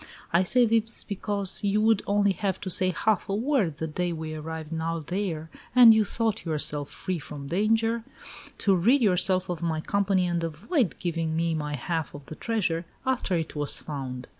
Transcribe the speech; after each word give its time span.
I 0.33 0.41
say 0.41 0.65
this 0.65 1.03
because 1.03 1.63
you 1.63 1.79
would 1.79 2.01
only 2.07 2.31
have 2.31 2.59
to 2.61 2.71
say 2.71 2.89
half 2.89 3.29
a 3.29 3.35
word 3.35 3.77
the 3.77 3.85
day 3.85 4.11
we 4.11 4.33
arrived 4.33 4.73
at 4.73 4.79
Aldeire, 4.81 5.47
and 5.75 5.93
you 5.93 6.03
thought 6.03 6.43
yourself 6.43 6.89
free 6.89 7.19
from 7.19 7.45
danger, 7.45 8.03
to 8.57 8.75
rid 8.75 9.03
yourself 9.03 9.47
of 9.47 9.61
my 9.61 9.79
company 9.79 10.25
and 10.25 10.43
avoid 10.43 10.97
giving 10.97 11.35
me 11.35 11.53
my 11.53 11.75
half 11.75 12.15
of 12.15 12.25
the 12.25 12.35
treasure, 12.35 12.83
after 13.05 13.35
it 13.37 13.55
was 13.55 13.77
found. 13.79 14.27